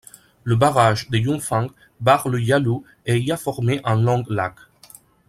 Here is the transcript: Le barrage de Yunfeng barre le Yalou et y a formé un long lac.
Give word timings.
Le 0.45 0.55
barrage 0.55 1.11
de 1.11 1.19
Yunfeng 1.19 1.69
barre 1.99 2.27
le 2.27 2.41
Yalou 2.41 2.83
et 3.05 3.19
y 3.19 3.31
a 3.31 3.37
formé 3.37 3.81
un 3.83 4.01
long 4.01 4.23
lac. 4.29 4.55